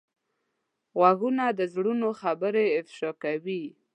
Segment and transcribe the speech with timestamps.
[0.97, 3.63] غوږونه د زړونو خبرې افشا کوي